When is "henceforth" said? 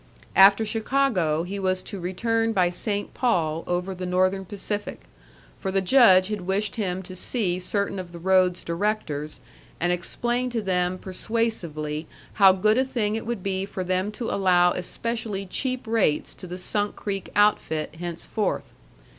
17.99-18.71